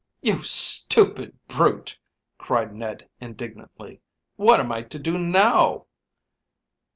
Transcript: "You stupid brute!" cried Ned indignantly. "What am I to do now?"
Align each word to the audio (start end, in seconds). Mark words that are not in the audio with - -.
"You 0.23 0.41
stupid 0.41 1.37
brute!" 1.47 1.99
cried 2.39 2.73
Ned 2.73 3.07
indignantly. 3.19 4.01
"What 4.35 4.59
am 4.59 4.71
I 4.71 4.81
to 4.81 4.97
do 4.97 5.15
now?" 5.15 5.85